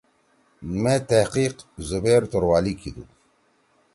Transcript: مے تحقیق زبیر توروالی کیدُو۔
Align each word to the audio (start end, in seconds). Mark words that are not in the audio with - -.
مے 0.81 0.95
تحقیق 1.09 1.55
زبیر 1.89 2.21
توروالی 2.31 2.73
کیدُو۔ 2.81 3.05